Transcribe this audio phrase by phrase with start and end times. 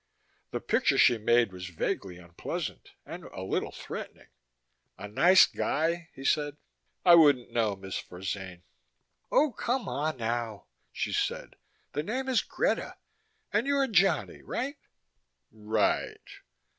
[0.49, 4.29] The picture she made was vaguely unpleasant, and a little threatening.
[4.97, 6.57] "A nice guy?" he said.
[7.05, 8.63] "I wouldn't know, Miss Forzane."
[9.31, 11.55] "Oh, come on, now," she said.
[11.91, 12.95] "The name is Greta.
[13.53, 14.77] And you're Johnny right?""...
[15.51, 16.27] Right."